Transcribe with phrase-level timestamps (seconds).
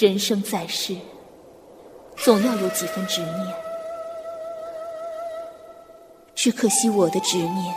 [0.00, 0.96] 人生在世，
[2.16, 3.54] 总要有几分执念，
[6.34, 7.74] 只可惜我的执念，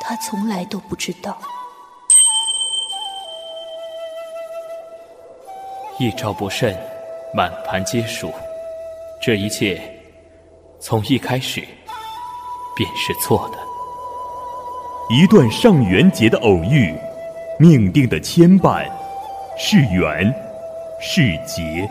[0.00, 1.36] 他从来都不知道。
[5.98, 6.74] 一招不慎，
[7.34, 8.32] 满盘皆输。
[9.20, 9.78] 这一切，
[10.80, 11.60] 从一开始
[12.74, 13.58] 便是错的。
[15.10, 16.98] 一段上元节的偶遇，
[17.58, 18.90] 命定的牵绊。
[19.56, 20.34] 是缘，
[21.00, 21.88] 是劫。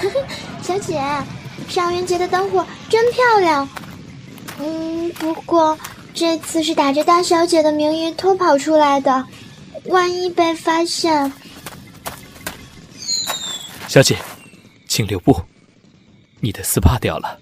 [0.62, 1.00] 小姐，
[1.68, 3.68] 上元节的灯火真漂亮。
[4.60, 5.76] 嗯，不过
[6.12, 9.26] 这次是打着大小姐的名义偷跑出来的。
[9.86, 11.30] 万一被发现，
[13.86, 14.16] 小姐，
[14.88, 15.36] 请留步。
[16.40, 17.38] 你的丝帕掉了。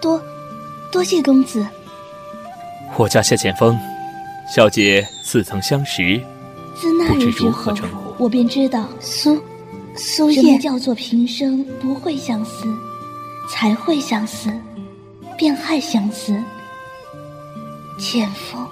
[0.00, 0.22] 多，
[0.90, 1.66] 多谢公子。
[2.96, 3.78] 我叫夏剑锋，
[4.48, 6.20] 小姐似曾相识，
[6.74, 7.74] 自那日之后，
[8.18, 9.42] 我便知道苏
[9.94, 12.66] 苏叶叫做平生不会相思，
[13.50, 14.50] 才会相思，
[15.36, 16.42] 便害相思。
[17.98, 18.66] 剑锋。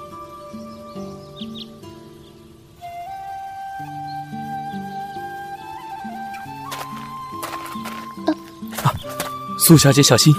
[9.66, 10.30] 苏小姐，小心！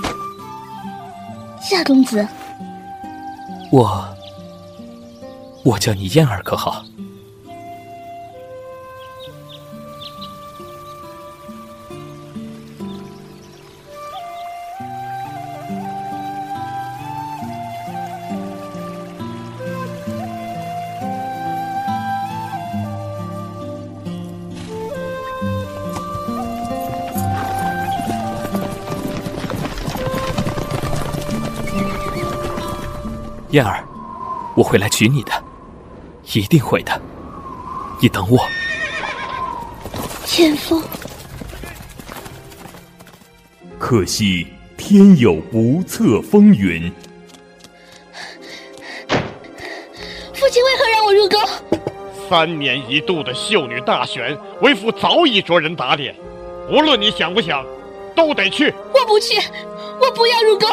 [1.60, 2.24] 夏公子，
[3.72, 4.08] 我，
[5.64, 6.86] 我叫你燕儿，可好？
[33.56, 33.88] 燕儿，
[34.54, 35.32] 我会来娶你的，
[36.34, 37.02] 一定会的。
[38.02, 38.46] 你等我。
[40.26, 40.84] 千峰，
[43.80, 44.46] 可惜
[44.76, 46.92] 天有不测风云。
[50.34, 51.40] 父亲为何让我入宫？
[52.30, 56.14] 三年一度的秀女大选，为父早已着人打脸。
[56.70, 57.66] 无论你想不想，
[58.14, 58.74] 都得去。
[58.94, 59.40] 我不去，
[60.02, 60.68] 我不要入宫。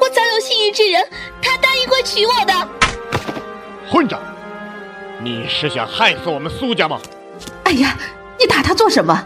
[0.00, 1.04] 我早有心仪之人，
[1.42, 2.68] 他答应会娶我的。
[3.90, 4.20] 混账！
[5.20, 7.00] 你是想害死我们苏家吗？
[7.64, 7.96] 哎呀，
[8.38, 9.24] 你打他做什么？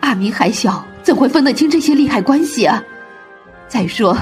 [0.00, 2.82] 阿明还小，怎会分得清这些利害关系啊？
[3.68, 4.16] 再说，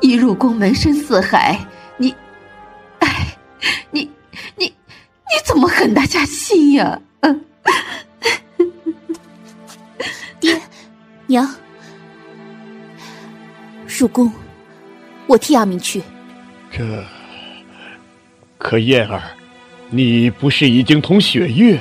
[0.00, 1.58] 一入宫门深似海，
[1.96, 2.14] 你，
[3.00, 3.36] 哎，
[3.90, 4.10] 你
[4.56, 4.74] 你你
[5.44, 7.00] 怎么狠得下心呀？
[7.20, 7.44] 嗯，
[10.38, 10.60] 爹
[11.26, 11.48] 娘，
[13.86, 14.30] 入宫。
[15.26, 16.02] 我替阿明去。
[16.76, 17.02] 这，
[18.58, 19.22] 可燕儿，
[19.88, 21.80] 你不是已经同雪月？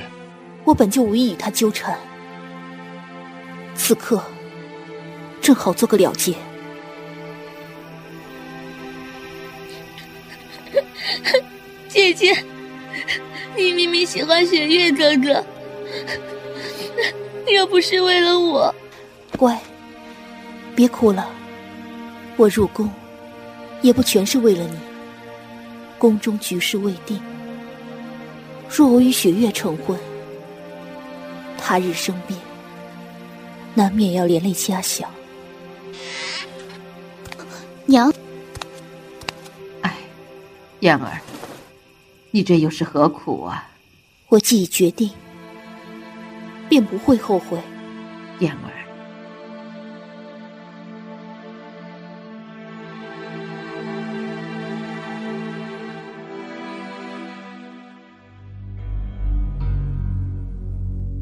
[0.64, 2.00] 我本就无意与他纠缠，
[3.74, 4.24] 此刻
[5.42, 6.34] 正好做个了结。
[11.90, 12.34] 姐姐，
[13.58, 15.46] 你明明喜欢雪月哥哥，
[17.54, 18.74] 又不是为了我。
[19.38, 19.60] 乖，
[20.74, 21.30] 别哭了，
[22.38, 22.90] 我入宫。
[23.82, 24.78] 也不全是为了你。
[25.98, 27.20] 宫中局势未定，
[28.70, 29.98] 若我与雪月成婚，
[31.58, 32.38] 他日生变，
[33.74, 35.10] 难免要连累家小。
[37.86, 38.14] 娘，
[39.82, 39.96] 哎，
[40.82, 41.22] 燕儿，
[42.32, 43.70] 你这又是何苦啊？
[44.28, 45.10] 我既已决定，
[46.68, 47.58] 便不会后悔。
[48.40, 48.75] 燕儿。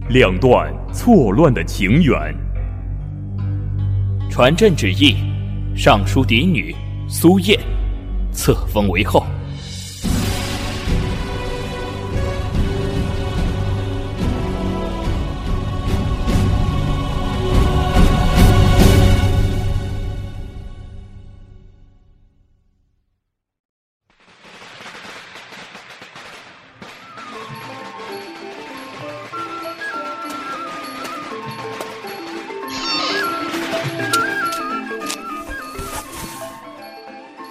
[0.10, 2.36] 两段错乱的情缘。
[4.30, 5.16] 传朕旨意，
[5.76, 6.76] 尚书嫡女
[7.08, 7.58] 苏燕
[8.34, 9.26] 册封为后。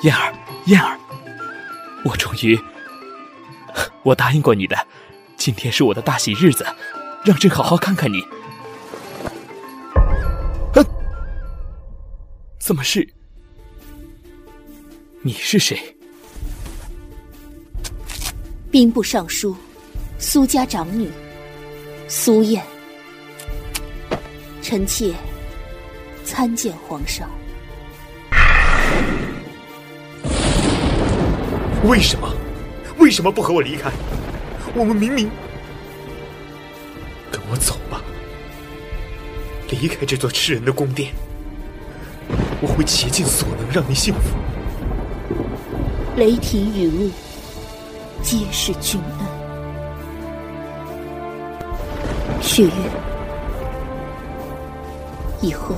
[0.03, 0.35] 燕儿，
[0.67, 0.99] 燕儿
[2.05, 2.59] 我终于，
[4.03, 4.77] 我答应过你的，
[5.37, 6.67] 今天是我的大喜日子，
[7.25, 8.21] 让朕好好看看你。
[10.75, 10.83] 啊！
[12.59, 13.09] 怎么是？
[15.21, 15.79] 你是谁？
[18.73, 19.57] 兵部尚书，
[20.19, 21.09] 苏家长女，
[22.09, 22.65] 苏燕。
[24.61, 25.15] 臣妾
[26.25, 27.31] 参见皇上。
[31.85, 32.33] 为什么？
[32.99, 33.91] 为什么不和我离开？
[34.75, 35.29] 我们明明……
[37.31, 38.01] 跟我走吧，
[39.69, 41.13] 离开这座吃人的宫殿。
[42.61, 44.37] 我会竭尽所能让你幸福。
[46.17, 47.11] 雷霆雨露，
[48.23, 49.27] 皆是君恩。
[52.41, 52.71] 雪月，
[55.41, 55.75] 以后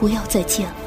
[0.00, 0.79] 不要再见了。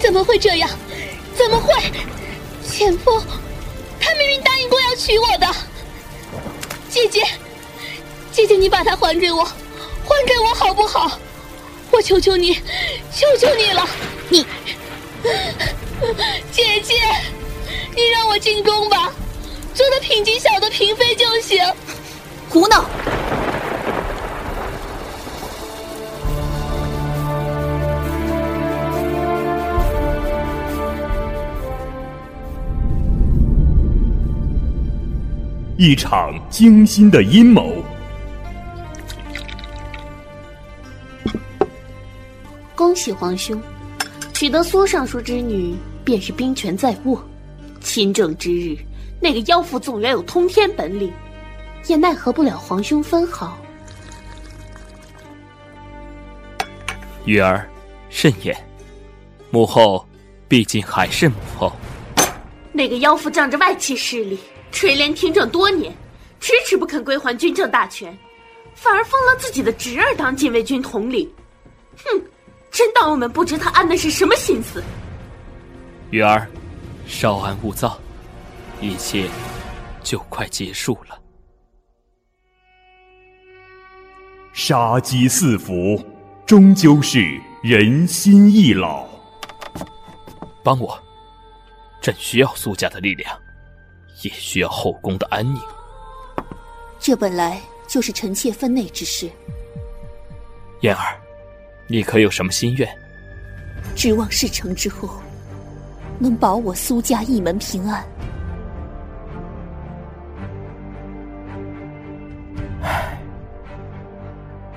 [0.00, 0.68] 怎么会这样？
[1.36, 1.72] 怎么会？
[2.68, 3.22] 前夫，
[4.00, 5.46] 他明明答应过要娶我的。
[6.88, 7.22] 姐姐，
[8.32, 11.18] 姐姐，你把他还给我，还给我好不好？
[11.90, 12.54] 我求求你，
[13.12, 13.88] 求求你了，
[14.28, 14.46] 你，
[16.50, 16.94] 姐姐。
[17.94, 19.12] 你让我进宫吧，
[19.74, 21.60] 做个品级小的嫔妃就行。
[22.48, 22.88] 胡闹！
[35.82, 37.82] 一场精心的阴谋。
[42.74, 43.58] 恭喜皇兄，
[44.34, 45.74] 取得苏尚书之女，
[46.04, 47.26] 便是兵权在握。
[47.80, 48.76] 亲政之日，
[49.22, 51.10] 那个妖妇纵然有通天本领，
[51.86, 53.56] 也奈何不了皇兄分毫。
[57.24, 57.66] 玉儿，
[58.10, 58.54] 慎言，
[59.50, 60.06] 母后
[60.46, 61.72] 毕竟还是母后。
[62.70, 64.38] 那个妖妇仗着外戚势力，
[64.72, 65.94] 垂帘听政多年，
[66.40, 68.16] 迟迟不肯归还军政大权，
[68.74, 71.30] 反而封了自己的侄儿当禁卫军统领。
[72.04, 72.22] 哼，
[72.70, 74.82] 真当我们不知他安的是什么心思？
[76.10, 76.48] 玉儿。
[77.06, 77.98] 稍安勿躁，
[78.80, 79.28] 一切
[80.00, 81.18] 就快结束了。
[84.52, 86.00] 杀机四伏，
[86.46, 89.08] 终究是人心易老。
[90.62, 90.96] 帮我，
[92.00, 93.36] 朕需要苏家的力量，
[94.22, 95.60] 也需要后宫的安宁。
[96.98, 99.30] 这本来就是臣妾分内之事。
[100.80, 101.18] 燕儿，
[101.86, 102.88] 你可有什么心愿？
[103.94, 105.08] 指望事成之后。
[106.22, 108.04] 能保我苏家一门平安。
[112.82, 113.18] 唉，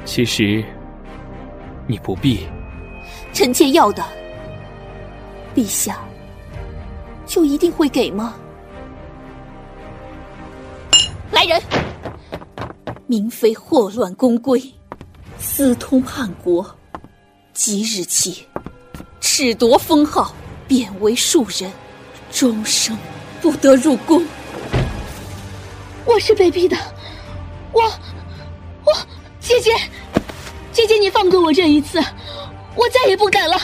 [0.06, 0.64] 其实
[1.86, 2.48] 你不必。
[3.34, 4.02] 臣妾要的，
[5.54, 6.00] 陛下
[7.26, 8.36] 就一定会给吗？
[11.44, 11.62] 来人！
[13.06, 14.74] 明妃祸乱宫规，
[15.38, 16.66] 私通叛国，
[17.54, 18.48] 即日起
[19.22, 20.34] 褫夺封号。
[20.66, 21.70] 贬为庶人，
[22.32, 22.98] 终生
[23.42, 24.26] 不得入宫。
[26.06, 26.78] 我是被逼的，
[27.74, 27.82] 我
[28.86, 28.94] 我
[29.42, 29.72] 姐姐，
[30.72, 32.00] 姐姐你放过我这一次，
[32.76, 33.60] 我再也不敢了。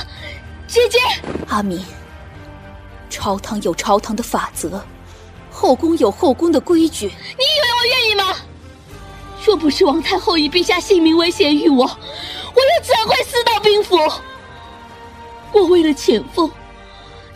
[0.68, 1.00] 姐姐，
[1.48, 1.82] 阿敏，
[3.10, 4.84] 朝堂有朝堂的法则，
[5.50, 7.06] 后宫有后宫的规矩。
[7.06, 8.36] 你以为我愿意吗？
[9.46, 13.98] 若不是王太后以陛下性命威胁于我，我又怎会私到兵符？
[15.54, 16.46] 我为了前锋。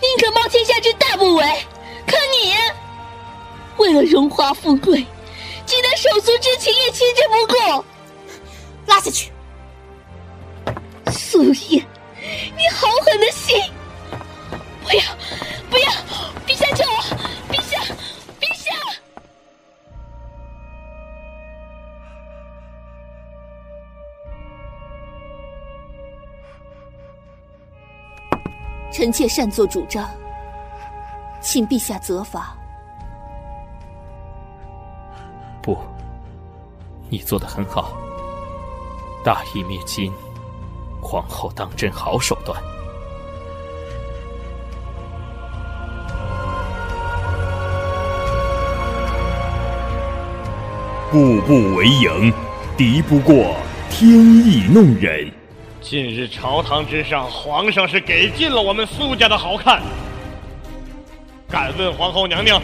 [0.01, 1.61] 宁可冒天下之大不韪，
[2.05, 2.53] 可你
[3.77, 5.05] 为了荣华富贵，
[5.65, 7.85] 竟连手足之情也弃之不顾。
[8.85, 9.31] 拉下去！
[11.09, 11.87] 苏燕，
[12.57, 13.61] 你好狠的心！
[14.83, 15.03] 不要，
[15.69, 15.89] 不要！
[16.45, 17.01] 陛下救我！
[28.93, 30.07] 臣妾擅作主张，
[31.41, 32.55] 请陛下责罚。
[35.63, 35.75] 不，
[37.09, 37.97] 你做的很好，
[39.25, 40.13] 大义灭亲，
[41.01, 42.61] 皇后当真好手段。
[51.11, 52.31] 步步为营，
[52.77, 53.55] 敌不过
[53.89, 55.42] 天意弄人。
[55.83, 59.81] 近日朝堂之上，皇上是给尽了我们苏家的好看。
[61.49, 62.59] 敢问皇后娘娘，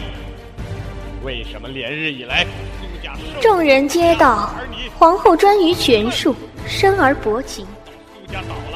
[1.22, 2.46] 为什么连日以来
[2.80, 3.12] 苏家？
[3.38, 4.50] 众人皆道，
[4.98, 6.34] 皇后专于权术，
[6.66, 7.66] 生而薄情。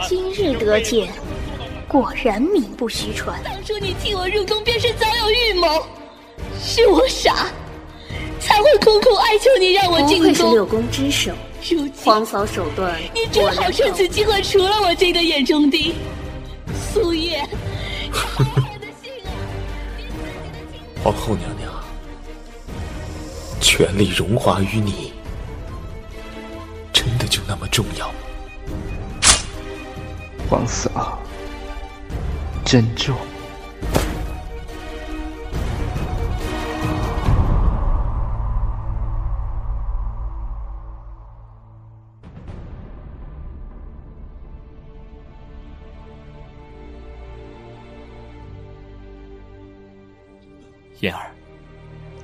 [0.06, 1.08] 今日得见，
[1.88, 3.40] 果然名不虚传。
[3.42, 5.86] 当初你替我入宫，便是早有预谋，
[6.60, 7.46] 是我傻，
[8.38, 10.34] 才会苦苦哀求你让我进宫。
[10.34, 11.32] 不愧是六宫之首，
[11.96, 15.94] 皇嫂手段，你正好趁此机会除了我这个眼中钉。
[16.92, 17.48] 苏叶。
[21.02, 21.72] 皇后娘娘，
[23.60, 25.12] 权力荣华于你，
[26.92, 28.14] 真的就那么重要吗？
[30.48, 31.18] 皇嫂，
[32.64, 33.16] 珍重。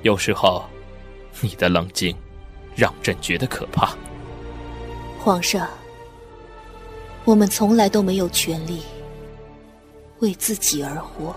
[0.03, 0.63] 有时候
[1.41, 2.15] 你的冷静
[2.75, 3.95] 让朕觉得可怕。
[5.19, 5.69] 皇上，
[7.23, 8.81] 我们从来都没有权利
[10.19, 11.35] 为自己而活。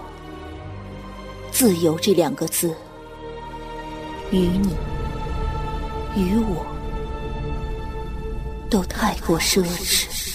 [1.51, 2.75] 自由这两个字，
[4.33, 4.75] 于你，
[6.17, 6.67] 于我，
[8.69, 10.34] 都太过奢侈。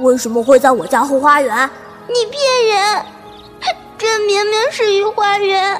[0.00, 1.70] 为什么会在我家后花园？
[2.08, 3.04] 你骗人！
[3.96, 5.78] 这明明是御花园，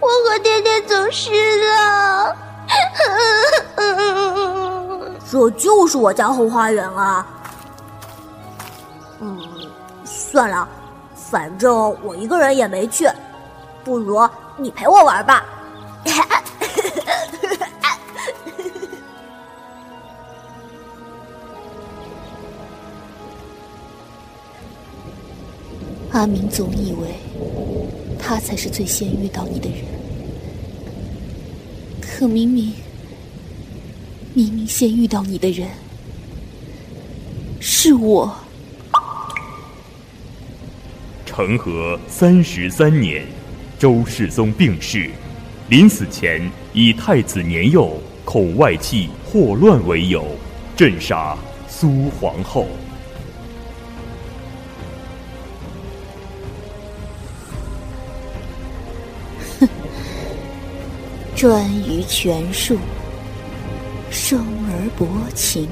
[0.00, 1.30] 我和爹爹走失
[1.64, 2.36] 了。
[5.30, 7.26] 这就是我家后花园啊！
[9.20, 9.38] 嗯，
[10.04, 10.68] 算了，
[11.14, 13.10] 反正我一个人也没去，
[13.84, 15.44] 不如你陪我玩吧。
[26.16, 27.10] 阿明总以为
[28.18, 29.84] 他才是最先遇到你的人，
[32.00, 32.72] 可明明
[34.32, 35.68] 明明先遇到你的人
[37.60, 38.34] 是我。
[41.26, 43.26] 成和三十三年，
[43.78, 45.10] 周世宗病逝，
[45.68, 47.92] 临死前以太子年幼、
[48.24, 50.24] 恐外戚祸乱为由，
[50.74, 51.36] 镇杀
[51.68, 52.66] 苏皇后。
[61.36, 62.78] 专于权术，
[64.10, 65.68] 生而薄情。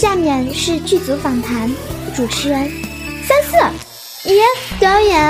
[0.00, 1.70] 下面是剧组访谈，
[2.16, 2.72] 主持人
[3.22, 4.30] 三四。
[4.30, 4.42] 耶，
[4.80, 5.22] 导演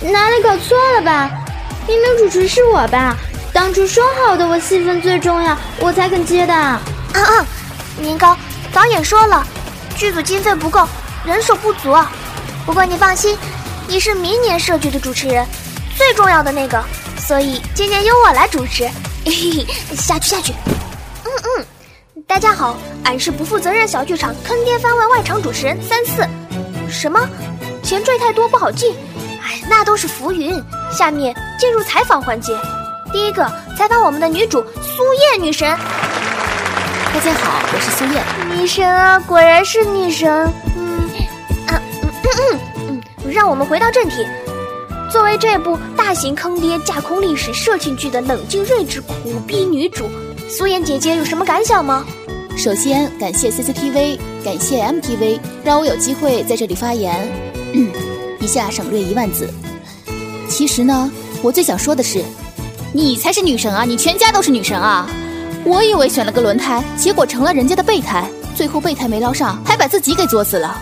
[0.00, 1.30] 哪里搞错了吧？
[1.86, 3.16] 明明主持是我吧？
[3.52, 6.52] 当初说好的我戏份最重要，我才肯接的。
[6.52, 6.82] 啊
[7.12, 7.46] 啊，
[8.00, 8.36] 年糕，
[8.72, 9.46] 导演说了，
[9.96, 10.84] 剧组经费不够，
[11.24, 11.96] 人手不足。
[12.66, 13.38] 不过你放心，
[13.86, 15.46] 你是明年设剧的主持人，
[15.96, 16.82] 最重要的那个，
[17.24, 18.82] 所以今年由我来主持。
[19.24, 20.52] 嘿嘿，下去下去。
[22.28, 26.22] 大家好，俺是不负责任小剧场坑爹番外外场主持人三四。
[26.88, 27.18] 什么？
[27.82, 28.94] 前缀太多不好记？
[29.42, 30.62] 哎，那都是浮云。
[30.92, 32.54] 下面进入采访环节，
[33.12, 35.66] 第一个采访我们的女主苏叶女神。
[37.14, 38.22] 大家好，我是苏叶
[38.54, 40.30] 女神啊，果然是女神。
[40.76, 41.08] 嗯，
[41.66, 44.16] 啊，嗯嗯嗯嗯，让我们回到正题。
[45.10, 50.08] 作为这部大型坑爹架空历史社情剧的冷静睿智苦逼女主，
[50.50, 52.02] 苏妍姐姐有什么感想吗？
[52.56, 57.28] 首先感谢 CCTV，感谢 MTV，让我有机会在这里发言。
[57.74, 57.90] 嗯、
[58.40, 59.46] 一下省略一万字。
[60.48, 61.10] 其实呢，
[61.42, 62.24] 我最想说的是，
[62.94, 63.84] 你才是女神啊！
[63.84, 65.06] 你全家都是女神啊！
[65.64, 68.24] 我以为选了个轮胎，结果成了人家的备胎，
[68.56, 70.80] 最后备胎没捞上，还把自己给作死了。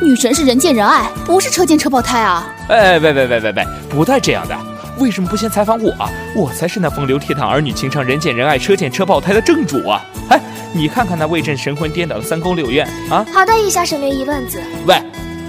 [0.00, 2.50] 女神是人见人爱，不是车见车爆胎啊！
[2.68, 4.73] 哎，喂喂喂喂喂，不带这样的！
[4.98, 6.08] 为什么不先采访我啊？
[6.34, 10.04] 我才是那风流倜傥、儿女情长、人见人爱、车见车爆胎的正主啊！
[10.30, 10.40] 哎，
[10.72, 13.26] 你看看那为朕神魂颠倒的三宫六院啊！
[13.32, 14.60] 好的，以下省略一万字。
[14.86, 14.96] 喂，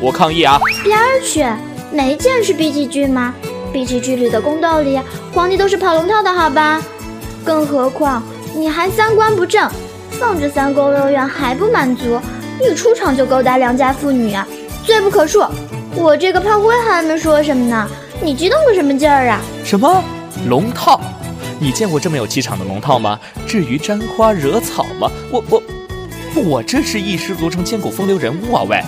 [0.02, 0.60] 我抗议啊！
[0.84, 1.46] 边儿去！
[1.92, 3.34] 没见是 B G 剧吗
[3.72, 5.00] ？B G 剧里的宫斗里，
[5.34, 6.82] 皇帝都是跑龙套的好吧？
[7.46, 8.24] 更何况
[8.56, 9.70] 你还三观不正，
[10.12, 12.20] 放着三宫六院还不满足，
[12.60, 14.36] 一出场就勾搭良家妇女，
[14.84, 15.48] 罪不可恕！
[15.96, 17.88] 我这个炮灰还没说什么呢，
[18.22, 19.40] 你激动个什么劲儿啊？
[19.64, 20.04] 什么
[20.48, 21.00] 龙套？
[21.60, 23.20] 你见过这么有气场的龙套吗？
[23.48, 25.10] 至于沾花惹草吗？
[25.32, 25.62] 我我
[26.42, 28.64] 我这是一失足成千古风流人物啊！
[28.68, 28.84] 喂，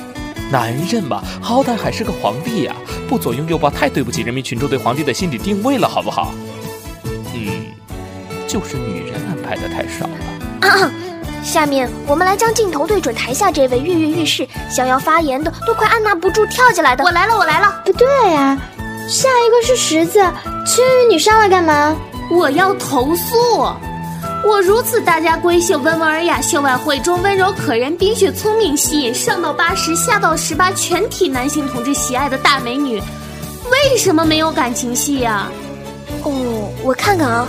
[0.52, 2.76] 男人嘛，好歹还是个皇帝呀，
[3.08, 6.34] 不左拥右抱太对不起人民群众对皇帝的心理定位了，好不好？
[7.34, 7.68] 嗯，
[8.48, 10.92] 就是女人安排的太少了。
[11.44, 17.04] 下面我们来将镜头对准台下这位跃跃欲试、想要发言的都快按捺不住跳起来的。
[17.06, 17.82] 我来了，我来了。
[17.86, 18.60] 不对呀，
[19.08, 20.20] 下一个是十字。
[20.66, 21.96] 青云，你上来干嘛？
[22.30, 23.36] 我要投诉。
[24.46, 33.02] 我如此大家闺秀、温文尔雅、秀外慧中、温柔可人、冰雪聪明、吸引上到八十、下到十八全体男性同志喜爱的大美女，
[33.72, 35.50] 为什么没有感情戏呀？
[36.24, 37.48] 哦，我看看啊，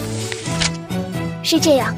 [1.42, 1.94] 是这样。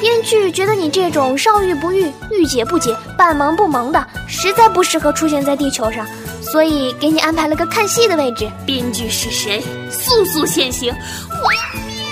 [0.00, 6.06] 编剧觉得你这种少欲不欲、欲解不解、半萌不萌的，实在不适合出现在地球上，
[6.52, 8.46] 所以给你安排了个看戏的位置。
[8.66, 9.62] 编剧是谁？
[9.90, 10.92] 速速现形！
[10.92, 12.04] 我要灭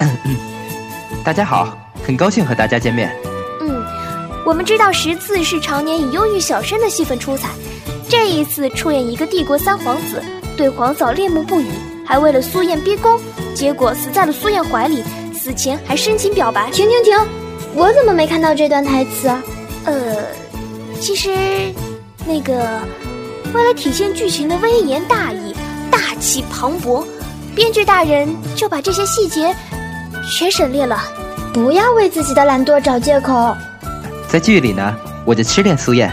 [0.00, 0.08] 了！
[1.22, 3.14] 大家好，很高兴和大家见面。
[3.60, 3.84] 嗯，
[4.46, 7.50] 我们知道十次是常年以忧郁小生的戏份出彩，
[8.08, 10.22] 这一次出演一个帝国三皇子，
[10.56, 11.66] 对皇嫂恋慕不已，
[12.06, 13.20] 还为了苏燕逼宫，
[13.54, 15.04] 结果死在了苏燕怀里。
[15.34, 16.70] 死前还深情表白。
[16.70, 17.14] 停停停！
[17.74, 19.42] 我怎么没看到这段台词啊？
[19.84, 20.24] 呃，
[20.98, 21.30] 其实，
[22.26, 22.80] 那个，
[23.56, 25.54] 为了体现剧情的威严大义、
[25.90, 27.06] 大气磅礴，
[27.54, 29.56] 编剧大人就把这些细节
[30.30, 31.00] 全省略了。
[31.54, 33.56] 不要为自己的懒惰找借口。
[34.28, 36.10] 在剧里呢，我就痴恋苏燕；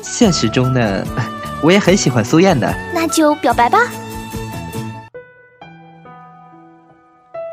[0.00, 1.04] 现实中呢，
[1.60, 2.72] 我也很喜欢苏燕的。
[2.94, 3.80] 那就表白吧，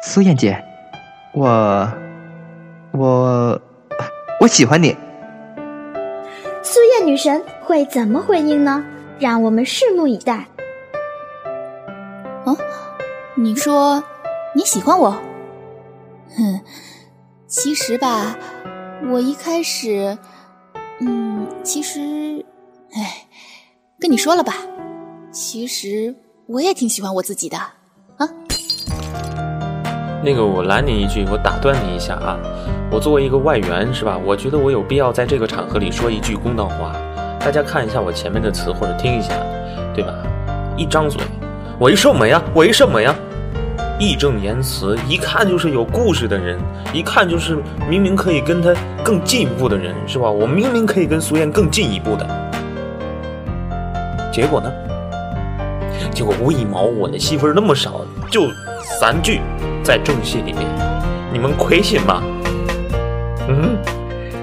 [0.03, 0.63] 苏燕姐。
[1.33, 1.91] 我，
[2.91, 3.59] 我，
[4.39, 4.95] 我喜欢你。
[6.61, 8.83] 苏燕女神会怎么回应呢？
[9.19, 10.47] 让我们拭目以待。
[12.45, 12.55] 哦，
[13.35, 14.03] 你说
[14.53, 15.11] 你喜欢我？
[16.35, 16.61] 哼，
[17.47, 18.37] 其实吧，
[19.11, 20.17] 我一开始，
[20.99, 22.45] 嗯，其实，
[22.93, 23.25] 哎，
[23.99, 24.53] 跟你说了吧，
[25.31, 27.73] 其实我也挺喜欢我自己的啊。
[30.23, 32.37] 那个，我拦你一句，我打断你一下啊！
[32.91, 34.17] 我作为一个外援，是吧？
[34.25, 36.93] 我觉得我有必要在这个场合里说一句公道话。
[37.47, 39.33] 大家看一下我前面的词，或者听一下，
[39.95, 40.13] 对吧？
[40.75, 41.21] 一张嘴，
[41.79, 42.43] 为什么呀？
[42.55, 43.15] 为什么呀？
[43.97, 46.59] 义正言辞，一看就是有故事的人，
[46.91, 47.57] 一看就是
[47.89, 50.29] 明明可以跟他更进一步的人，是吧？
[50.29, 52.27] 我明明可以跟苏燕更进一步的，
[54.29, 54.69] 结果呢？
[56.11, 58.41] 结果为毛我的戏份那么少，就
[58.99, 59.39] 三句。
[59.85, 60.67] 在正戏里面，
[61.31, 62.21] 你们亏心吗？
[63.47, 63.77] 嗯，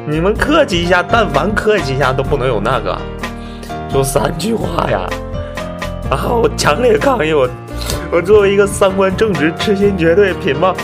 [0.07, 2.99] 你们客气一下，但凡客气一下都不能有那个，
[3.89, 5.09] 就三句话呀！
[6.11, 7.33] 啊，我强烈抗议！
[7.33, 7.49] 我
[8.13, 10.77] 我作为一个三观正直、痴心绝对、品貌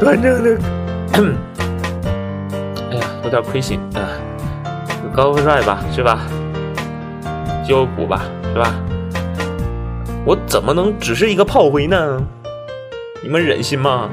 [0.00, 0.58] 端正的，
[2.90, 4.00] 哎呀，有点亏心啊！
[5.14, 6.20] 高富帅吧，是吧？
[7.66, 8.22] 就古吧，
[8.54, 8.74] 是吧？
[10.24, 12.18] 我怎么能只是一个炮灰呢？
[13.22, 14.08] 你们忍心吗？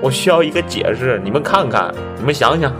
[0.00, 1.20] 我需要一个解释。
[1.24, 2.72] 你们看看，你们想想。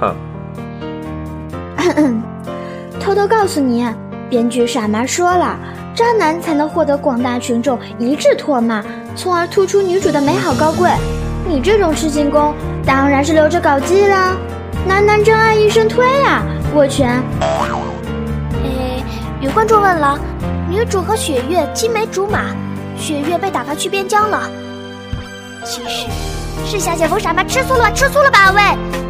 [3.00, 3.86] 偷偷告诉你，
[4.30, 5.58] 编剧傻妈说了，
[5.94, 8.82] 渣男才能获得广大群众一致唾骂，
[9.14, 10.90] 从而突出女主的美好高贵。
[11.46, 12.54] 你这种痴情攻，
[12.86, 14.36] 当然是留着搞基啦。
[14.86, 16.42] 男男真爱一生推啊，
[16.74, 17.22] 握拳。
[17.40, 19.02] 哎，
[19.40, 20.18] 有观众问了，
[20.70, 22.46] 女主和雪月青梅竹马，
[22.96, 24.48] 雪月被打发去边疆了。
[25.64, 26.06] 其实
[26.64, 28.52] 是小姐夫傻妈吃醋了，吃醋了吧？
[28.52, 29.03] 喂！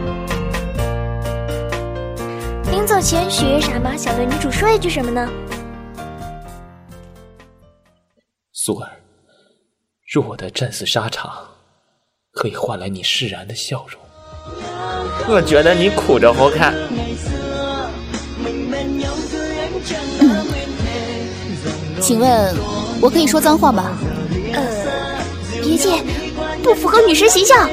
[3.04, 5.28] 前，雪月傻妈想对女主说一句什么呢？
[8.54, 8.88] 素儿，
[10.10, 11.30] 若我的战死沙场
[12.32, 14.00] 可以换来你释然的笑容，
[15.28, 16.72] 我觉得你哭着好看。
[22.00, 22.56] 请问，
[23.02, 23.98] 我可以说脏话吗？
[24.54, 25.22] 呃，
[25.62, 26.02] 别介。
[26.62, 27.68] 不符合女神形象。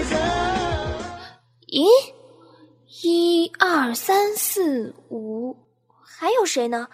[1.70, 1.86] 咦，
[3.04, 5.58] 一二三四五，
[6.06, 6.88] 还有谁呢？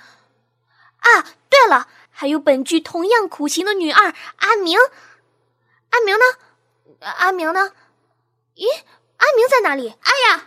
[0.99, 4.77] 啊，对了，还有本剧同样苦情的女二阿明。
[5.89, 6.23] 阿明呢？
[7.01, 7.71] 阿明呢？
[8.55, 8.65] 咦，
[9.17, 9.89] 阿明在哪里？
[9.89, 10.45] 哎呀，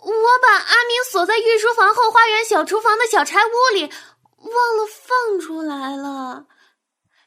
[0.00, 3.90] 我把阿明锁在御书房后花园小厨房的小柴屋里，
[4.38, 6.46] 忘了放出来了。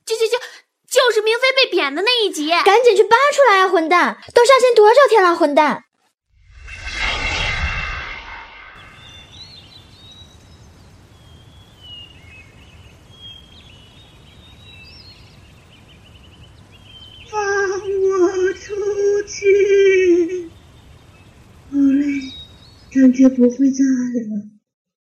[0.06, 0.38] 就就就
[0.88, 3.68] 就是明妃被贬的那一集，赶紧去扒出来啊！
[3.68, 5.36] 混蛋，都上线多少天了？
[5.36, 5.84] 混蛋！
[17.30, 20.54] 放我出去！
[21.69, 22.06] 好累，
[22.89, 24.57] 感觉不会再爱了。